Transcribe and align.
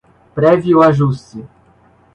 prévio 0.33 0.81
ajuste 0.81 1.45